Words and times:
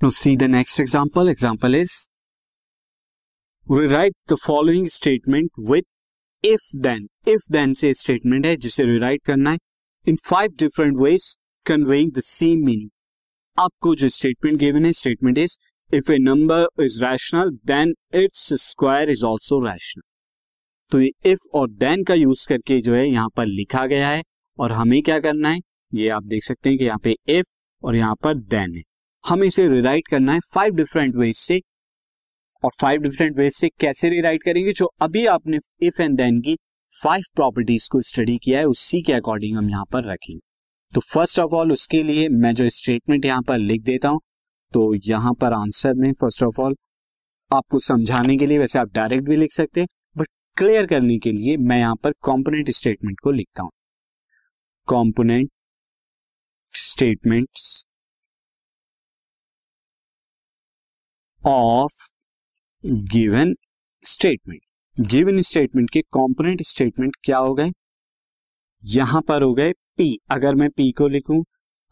Now, 0.00 0.10
see 0.10 0.36
the 0.36 0.46
next 0.46 0.78
example. 0.78 1.26
Example 1.26 1.74
is, 1.74 2.08
rewrite 3.66 4.12
the 4.26 4.36
following 4.36 4.88
statement 4.88 5.50
with 5.58 5.84
if 6.44 6.66
then. 6.86 7.06
If 7.26 7.46
then 7.50 7.74
से 7.74 7.92
statement 7.94 8.46
है, 8.46 8.56
जिसे 8.56 8.84
rewrite 8.84 9.22
करना 9.24 9.50
है. 9.50 9.58
In 10.06 10.16
five 10.24 10.50
different 10.58 10.96
ways 10.98 11.36
conveying 11.66 12.12
the 12.12 12.20
same 12.22 12.64
meaning 12.66 12.90
आपको 13.58 13.94
जो 13.94 14.08
statement 14.08 14.58
given 14.58 14.84
है 14.86 14.92
statement 14.92 15.38
is 15.38 15.56
if 15.90 16.12
a 16.12 16.18
number 16.18 16.66
is 16.84 17.02
rational 17.04 17.50
then 17.66 17.94
its 18.14 18.52
square 18.62 19.10
is 19.10 19.24
also 19.24 19.60
rational 19.66 20.02
तो 20.92 21.00
ये 21.00 21.10
इफ़ 21.26 21.48
और 21.54 21.70
देन 21.70 22.04
का 22.04 22.14
यूज़ 22.14 22.46
करके 22.48 22.80
जो 22.80 22.94
है, 22.94 23.06
यहाँ 23.08 23.28
पर 23.36 23.46
लिखा 23.46 23.86
गया 23.86 24.08
है. 24.08 24.22
और 24.58 24.72
हमें 24.72 25.02
क्या 25.02 25.18
करना 25.20 25.48
है? 25.48 25.60
ये 25.94 26.08
आप 26.08 26.24
देख 26.24 26.44
सकते 26.44 26.68
हैं 26.68 26.78
कि 26.78 26.84
यहाँ 26.84 26.98
पे 27.04 27.16
इफ़ 27.28 27.46
और 27.82 27.96
यहाँ 27.96 28.14
पर 28.22 28.34
देन 28.34 28.76
है। 28.76 28.82
हमें 29.26 29.46
इसे 29.46 29.66
रिराइट 29.68 30.08
करना 30.08 30.32
है 30.32 30.40
फाइव 30.54 30.74
डिफरेंट 30.76 31.14
वेज 31.16 31.36
से। 31.36 31.60
और 32.62 32.70
फाइव 32.80 33.00
डिफरेंट 33.00 33.36
वेज 33.36 33.52
से 33.52 33.68
कैसे 33.80 34.08
रिराइट 34.10 34.42
करेंगे? 34.42 34.72
जो 34.72 34.86
अभी 35.02 35.24
आपने 35.26 35.58
इफ़ 35.82 36.00
एंड 36.02 36.16
देन 36.16 36.40
की 36.40 36.56
फाइव 36.92 37.22
प्रॉपर्टीज़ 37.34 37.88
को 37.92 38.00
स्टडी 38.02 38.36
किया 38.38 38.58
है, 38.58 38.64
उसी 38.66 39.02
के 39.02 39.12
अकॉर्डिंग 39.12 39.56
हम 39.56 39.70
यहाँ 39.70 39.84
पर 39.92 40.04
रखेंगे। 40.04 40.40
तो 40.92 41.00
फ़र्स्ट 41.02 41.38
ऑफ़ 41.40 41.54
ऑल 41.54 41.72
उसके 41.72 42.02
लिए 42.02 42.28
मैं 42.30 42.54
जो 42.54 42.68
स्टेटमेंट 42.70 43.24
यहाँ 43.24 43.42
पर 43.42 43.58
लिख 43.58 43.82
देता 43.82 44.08
हूँ 44.08 44.20
तो 44.72 44.92
यहाँ 45.06 45.32
पर 45.40 45.52
आंसर 45.52 45.94
में 45.94 46.12
फ़र्स्ट 46.12 46.42
ऑफ़ 46.42 46.60
ऑल 46.60 46.76
आपको 47.50 47.78
समझाने 47.80 48.36
के 48.36 48.46
लिए 48.46 48.58
वैसे 48.58 48.78
आप 48.78 48.92
डायरेक्ट 48.94 49.28
भी 49.28 49.36
लिख 49.36 49.52
सकते 49.52 49.80
हैं 49.80 49.88
बट 50.16 50.28
क्लियर 50.56 50.86
करने 50.86 51.18
के 51.18 51.32
लिए 51.32 51.56
मैं 51.58 51.78
यहाँ 51.78 51.96
पर 51.96 52.12
कॉम्पोनेंट 52.22 52.70
स्टेटमेंट 52.70 53.20
को 53.20 53.30
लिखता 53.30 53.62
हूँ। 53.62 53.70
Component 54.88 55.50
statements 56.74 57.85
of 61.46 61.94
given 63.12 63.54
statement 64.04 65.06
given 65.10 65.40
statement 65.48 65.90
के 65.90 66.00
कंपोनेंट 66.14 66.62
स्टेटमेंट 66.62 67.16
क्या 67.24 67.38
हो 67.38 67.52
गए? 67.54 67.70
यहाँ 68.82 69.20
पर 69.28 69.42
हो 69.42 69.52
गए 69.54 69.72
पी 69.96 70.08
अगर 70.30 70.54
मैं 70.54 70.68
पी 70.76 70.90
को 70.98 71.08
लिखूं 71.08 71.42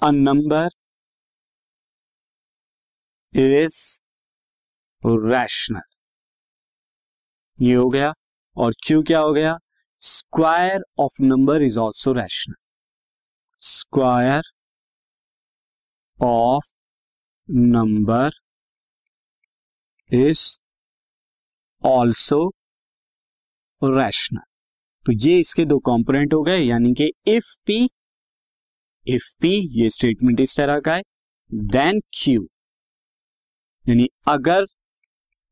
अ 0.03 0.11
नंबर 0.11 0.69
इज़ 3.33 3.81
रैशनल 5.03 5.81
ये 7.59 7.75
हो 7.75 7.89
गया 7.91 8.13
और 8.57 8.73
क्यू 8.87 9.03
क्या 9.03 9.19
हो 9.21 9.33
गया? 9.33 9.57
Square 10.03 10.83
of 11.01 11.23
number 11.23 11.63
is 11.63 11.79
also 11.81 12.13
rational 12.13 12.55
square 13.63 14.43
of 16.19 16.73
number 17.49 18.31
is 20.15 20.43
also 21.83 22.47
rational 23.83 24.41
तो 25.07 25.13
ये 25.21 25.39
इसके 25.41 25.65
दो 25.65 25.79
कंपोनेंट 25.87 26.35
हो 26.35 26.43
गए, 26.43 26.59
यानी 26.59 26.93
कि 26.95 27.11
इफ़ 27.29 27.55
पी 27.67 27.83
इफ़ 29.07 29.25
पी 29.41 29.51
ये 29.81 29.89
स्टेटमेंट 29.91 30.41
इस 30.41 30.57
तरह 30.57 30.81
का 30.81 30.95
है 30.95 31.03
देन 31.73 32.01
क्यू 32.15 32.47
यानी 33.87 34.09
अगर 34.29 34.65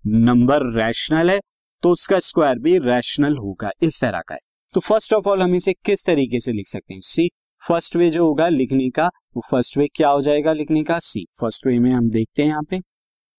नंबर 0.05 0.63
रैशनल 0.77 1.31
है 1.31 1.41
तो 1.83 1.91
उसका 1.93 2.19
स्क्वायर 2.21 2.59
भी 2.59 2.79
रैशनल 2.79 3.37
होगा, 3.37 3.71
इस 3.83 4.01
तरह 4.01 4.21
का 4.21 4.35
है। 4.35 4.41
तो 4.75 4.81
फ़र्स्ट 4.81 5.13
ऑफ़ 5.15 5.29
ऑल 5.29 5.43
हम 5.43 5.55
इसे 5.55 5.73
किस 5.85 6.05
तरीके 6.07 6.41
से 6.41 6.53
लिख 6.53 6.67
सकते 6.67 6.95
हैं? 6.95 7.01
सी 7.03 7.29
फ़र्स्ट 7.63 7.97
वे 7.97 8.11
जो 8.11 8.27
होगा 8.27 8.49
लिखने 8.49 8.89
का, 8.91 9.07
वो 9.07 9.43
फ़र्स्ट 9.51 9.77
वे 9.79 9.89
क्या 9.95 10.09
हो 10.09 10.21
जाएगा 10.23 10.53
लिखने 10.53 10.83
का? 10.85 10.99
सी 11.01 11.25
फ़र्स्ट 11.41 11.67
वे 11.67 11.79
में 11.79 11.91
हम 11.93 12.09
देखते 12.11 12.43
हैं 12.43 12.49
यहाँ 12.49 12.63
पे। 12.71 12.81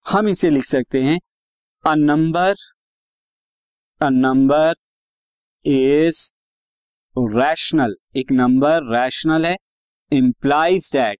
हम 0.05 0.27
इसे 0.27 0.49
लिख 0.49 0.65
सकते 0.65 1.01
हैं। 1.03 1.19
A 1.85 1.93
number 1.95 2.55
a 4.01 4.09
number 4.09 4.73
is 5.65 6.19
rational 7.15 7.95
एक 8.17 8.31
नंबर 8.31 8.83
रैशनल 8.91 9.45
है। 9.45 9.55
इंप्लाइज 10.11 10.89
दैट 10.93 11.19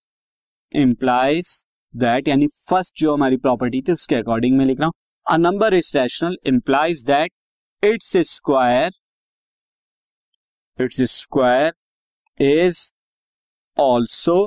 इंप्लाइज 0.74 1.56
दैट 1.94 2.28
यानी 2.28 2.48
फ़र्स्ट 2.48 3.00
जो 3.00 3.14
हमारी 3.14 3.38
प्रॉपर्टी 3.38 3.82
थी, 3.82 3.92
उसके 3.92 4.16
अकॉर्डिंग 4.16 4.58
में 4.58 4.66
लिख 4.66 4.80
रहा 4.80 4.88
हूँ। 4.88 4.94
A 5.26 5.38
number 5.40 5.74
is 5.74 5.92
rational 5.98 6.38
implies 6.48 7.06
that 7.08 7.32
its 7.84 8.16
square 8.30 8.92
its 10.80 11.02
square 11.14 11.74
is 12.40 12.92
also 13.78 14.46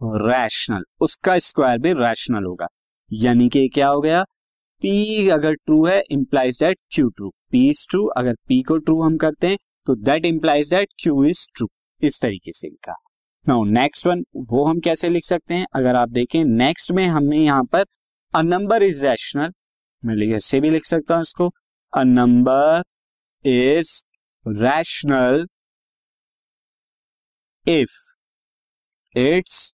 rational 0.00 0.84
उसका 1.00 1.38
स्क्वायर 1.40 1.78
भी 1.78 1.92
रैशनल 1.94 2.44
होगा। 2.44 2.68
यानी 3.10 3.48
कि 3.48 3.68
क्या 3.68 3.88
हो 3.88 4.00
गया? 4.00 4.24
P 4.82 5.30
अगर 5.32 5.54
ट्रू 5.54 5.84
है 5.86 6.02
implies 6.10 6.58
that 6.58 6.78
Q 6.94 7.04
true 7.16 7.28
P 7.52 7.58
is 7.70 7.86
true 7.90 8.06
अगर 8.18 8.34
P 8.50 8.62
को 8.68 8.76
ट्रू 8.78 9.00
हम 9.02 9.16
करते 9.16 9.46
हैं 9.46 9.58
तो 9.86 9.94
that 9.96 10.24
implies 10.26 10.68
that 10.70 10.88
Q 11.02 11.24
is 11.26 11.46
true 11.56 11.68
इस 12.02 12.20
तरीके 12.22 12.52
से 12.52 12.68
लिखा। 12.68 12.94
नो 13.46 13.62
नेक्स्ट 13.64 14.06
वन 14.06 14.24
वो 14.50 14.64
हम 14.66 14.80
कैसे 14.80 15.08
लिख 15.08 15.24
सकते 15.24 15.54
हैं? 15.54 15.66
अगर 15.74 15.96
आप 15.96 16.08
देखें 16.10 16.42
नेक्स्ट 16.44 16.92
में 16.92 17.06
हमें 17.06 17.38
यहाँ 17.38 17.64
पर 17.64 17.84
अ 18.34 18.42
नंबर 18.42 18.82
इज़ 18.82 19.02
रैशनल 19.04 19.52
मैं 20.02 20.34
ऐसे 20.36 20.60
भी 20.60 20.70
लिख 20.70 20.84
सकता 20.84 21.14
हूँ 21.14 21.22
इसको। 21.22 21.48
A 21.92 22.02
number 22.04 22.82
is 23.44 24.02
rational 24.46 25.46
if 27.66 27.96
its 29.14 29.72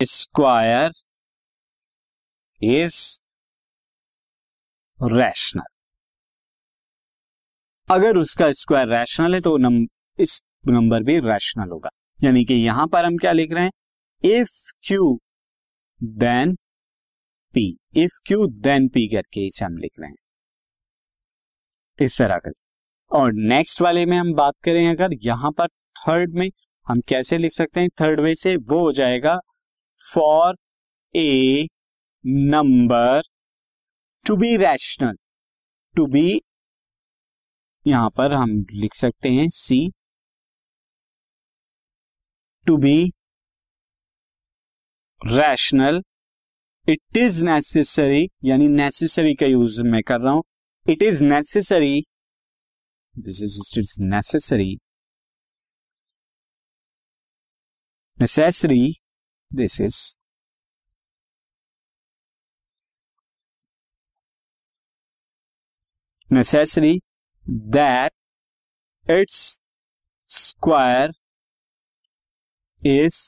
square 0.00 0.90
is 2.62 2.96
rational 5.00 5.62
अगर 7.88 8.16
उसका 8.16 8.50
स्क्वायर 8.52 8.88
रैशनल 8.88 9.34
है 9.34 9.40
तो 9.40 9.56
इस 10.18 10.40
नंबर 10.68 11.02
भी 11.02 11.18
रैशनल 11.20 11.70
होगा। 11.70 11.90
यानी 12.20 12.44
कि 12.44 12.54
यहाँ 12.54 12.86
पर 12.88 13.04
हम 13.04 13.16
क्या 13.16 13.32
लिख 13.32 13.52
रहे 13.52 13.64
हैं? 13.64 13.70
If 14.24 14.50
Q 14.82 15.18
then 16.00 16.54
P 17.54 17.66
if 17.96 18.18
Q 18.26 18.46
then 18.60 18.88
P 18.88 19.06
करके 19.08 19.46
इसे 19.46 19.64
हम 19.64 19.76
लिख 19.78 19.98
रहे 20.00 20.10
हैं। 20.10 20.16
इस 21.98 22.18
तरह 22.18 22.38
कर 22.38 22.52
और 23.10 23.32
नेक्स्ट 23.34 23.80
वाले 23.82 24.04
में 24.06 24.16
हम 24.18 24.32
बात 24.34 24.54
करें 24.64 24.86
अगर 24.88 25.14
यहाँ 25.22 25.50
पर 25.52 25.68
थर्ड 25.68 26.34
में, 26.34 26.48
हम 26.86 27.00
कैसे 27.08 27.38
लिख 27.38 27.52
सकते 27.52 27.80
हैं? 27.80 27.88
थर्ड 28.00 28.20
वे 28.20 28.34
से 28.34 28.56
वो 28.56 28.78
हो 28.80 28.92
जाएगा 28.92 29.38
for 30.00 30.56
a 31.14 31.66
number 32.26 33.22
to 34.26 34.36
be 34.36 34.56
rational. 34.56 35.16
To 35.96 36.06
be, 36.06 36.42
यहाँ 37.86 38.10
पर 38.10 38.34
हम 38.34 38.50
लिख 38.72 38.94
सकते 38.94 39.28
हैं 39.28 39.48
सी। 39.50 39.78
To 42.66 42.76
be 42.76 42.94
rational, 45.20 46.02
it 46.88 47.16
is 47.16 47.44
necessary, 47.44 48.28
यानी 48.44 48.68
नेसेसरी 48.68 49.34
का 49.34 49.46
यूज़ 49.46 49.82
मैं 49.84 50.02
कर 50.02 50.20
रहा 50.20 50.32
हूँ। 50.32 50.42
It 50.86 51.02
is 51.02 51.24
necessary, 51.24 52.00
this 53.18 53.42
is, 53.42 53.60
it 53.72 53.78
is 53.78 53.96
necessary. 54.00 54.78
Necessary, 58.18 58.92
this 59.54 59.80
is 59.80 60.21
necessary 66.32 67.00
that 67.46 68.12
its 69.10 69.60
square 70.30 71.12
is 72.82 73.18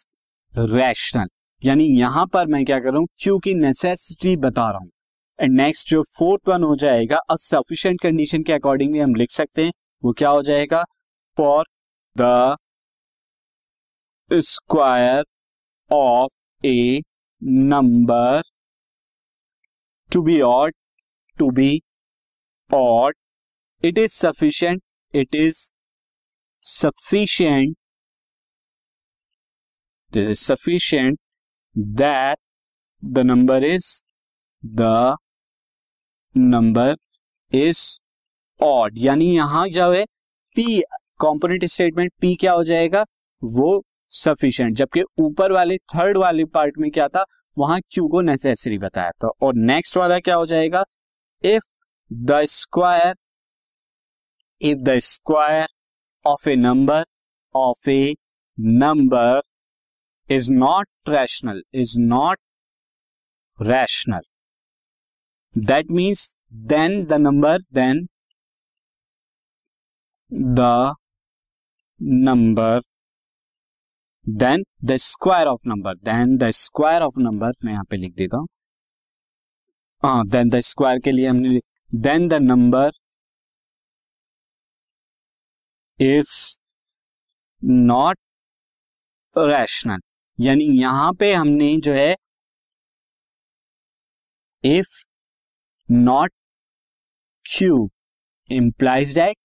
rational 0.54 1.28
यानी 1.62 1.84
यहाँ 1.98 2.26
पर 2.26 2.46
मैं 2.46 2.64
क्या 2.64 2.78
कर? 2.78 2.90
रहा 2.90 2.98
हूँ 2.98 3.08
क्योंकि 3.22 3.54
नेसेसिटी 3.54 4.36
बता 4.36 4.70
रहा 4.70 4.78
हूँ। 4.78 4.90
एंड 5.38 5.56
नेक्स्ट 5.60 5.88
जो 5.88 6.02
फोर्थ 6.18 6.48
वन 6.48 6.62
हो 6.62 6.76
जाएगा 6.76 7.16
अब 7.30 7.38
सफिशियंट 7.40 8.00
कंडीशन 8.00 8.42
के 8.42 8.52
अकॉर्डिंगली 8.52 8.98
हम 9.00 9.14
लिख 9.14 9.30
सकते 9.30 9.64
हैं। 9.64 9.72
वो 10.02 10.12
क्या 10.12 10.28
हो 10.30 10.42
जाएगा? 10.42 10.84
For 11.36 11.64
the 12.16 12.56
square 14.30 15.24
of 15.90 16.66
a 16.66 17.02
number 17.42 18.42
to 20.12 20.22
be 20.22 20.40
odd 20.40 20.74
to 21.38 21.50
be 21.50 21.82
और 22.70 23.14
it 23.84 23.98
is 23.98 24.12
sufficient 24.12 24.82
it 25.14 25.34
is 25.34 25.70
sufficient 26.62 27.76
this 30.12 30.28
is 30.28 30.40
sufficient 30.44 31.18
that 31.78 32.38
the 33.04 33.18
number 33.18 33.64
is 33.64 34.02
the 34.62 35.16
number 36.36 36.96
is 37.52 37.98
odd 38.60 38.98
यानी 38.98 39.34
यहाँ 39.36 39.68
जो 39.68 39.92
है 39.92 40.04
पी 40.56 40.82
कॉम्पोनेंट 41.18 41.64
स्टेटमेंट 41.64 42.12
पी 42.20 42.34
क्या 42.34 42.52
हो 42.52 42.64
जाएगा? 42.64 43.04
वो 43.42 43.82
sufficient 44.10 44.74
जबकि 44.76 45.02
ऊपर 45.20 45.52
वाले 45.52 45.76
थर्ड 45.94 46.18
वाले 46.18 46.44
पार्ट 46.44 46.78
में 46.78 46.90
क्या 46.90 47.08
था? 47.08 47.24
वहाँ 47.58 47.80
क्यू 47.90 48.06
को 48.08 48.20
नेसेसरी 48.20 48.78
बताया 48.78 49.10
था। 49.10 49.28
और 49.42 49.54
नेक्स्ट 49.54 49.96
वाला 49.96 50.18
क्या 50.18 50.34
हो 50.34 50.46
जाएगा? 50.46 50.84
If 51.44 51.62
the 52.10 52.44
square 52.48 53.14
if 54.60 54.78
the 54.78 54.98
square 55.04 55.66
of 56.24 56.48
a 56.48 56.54
number 56.56 57.04
of 57.54 57.88
a 57.90 58.14
number 58.58 59.40
is 60.28 60.50
not 60.52 60.88
rational 61.08 61.62
is 61.74 61.94
not 62.00 62.38
rational 63.58 64.20
that 65.54 65.90
means 65.90 66.34
then 66.72 67.04
the 67.06 67.12
number 67.20 67.60
then 67.74 68.06
the 70.30 70.94
number 72.00 72.80
then 74.26 74.64
the 74.84 74.96
square 75.00 75.46
of 75.46 75.68
number 75.68 75.94
then 76.04 76.36
the 76.38 76.50
square 76.54 77.02
of 77.02 77.20
number 77.20 77.52
मैं 77.64 77.72
यहाँ 77.72 77.84
पे 77.90 77.96
लिख 77.96 78.14
देता 78.16 78.36
हूँ। 78.36 78.46
Then 80.30 80.48
the 80.50 80.60
square 80.60 80.98
के 81.04 81.12
लिए 81.12 81.26
हमने 81.28 81.60
then 81.94 82.28
the 82.28 82.34
number 82.42 82.90
is 86.00 86.30
not 87.62 88.18
rational 89.36 90.00
यानी 90.38 90.64
यहाँ 90.80 91.12
पे 91.20 91.32
हमने 91.34 91.76
जो 91.84 91.92
है 91.94 92.14
if 94.64 94.94
not 95.88 96.32
Q 97.46 97.88
implies 98.50 99.14
that 99.18 99.36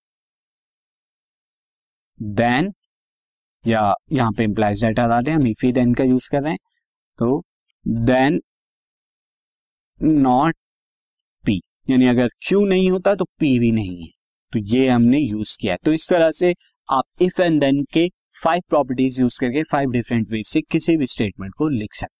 then 2.20 2.72
या 3.64 3.82
यहाँ 4.12 4.32
पे 4.38 4.44
इंप्लाइज 4.44 4.84
डेटा 4.84 5.06
डालते 5.08 5.30
हैं, 5.30 5.38
हम 5.38 5.46
इफी 5.46 5.72
देन 5.72 5.94
का 5.94 6.04
यूज़ 6.04 6.30
कर 6.32 6.42
रहे 6.42 6.52
हैं 6.52 6.58
तो 7.18 7.42
देन 7.86 8.40
नॉट 10.00 10.56
यानी 11.88 12.06
अगर 12.06 12.28
क्यू 12.48 12.64
नहीं 12.64 12.90
होता 12.90 13.14
तो 13.14 13.24
पी 13.24 13.58
भी 13.58 13.72
नहीं 13.72 14.02
है। 14.02 14.08
तो 14.52 14.58
ये 14.58 14.88
हमने 14.88 15.18
यूज़ 15.18 15.56
किया। 15.60 15.76
तो 15.84 15.92
इस 15.92 16.08
तरह 16.10 16.30
से 16.30 16.54
आप 16.88 17.04
इफ़ 17.22 17.42
एंड 17.42 17.60
देन 17.60 17.82
के 17.84 18.08
फाइव 18.44 18.60
प्रॉपर्टीज़ 18.68 19.20
यूज़ 19.20 19.38
करके 19.40 19.62
फाइव 19.62 19.90
डिफरेंट 19.90 20.30
वे 20.30 20.42
से 20.42 20.60
किसी 20.60 20.96
भी 20.96 21.06
स्टेटमेंट 21.06 21.52
को 21.54 21.68
लिख 21.68 21.94
सकते 21.94 22.19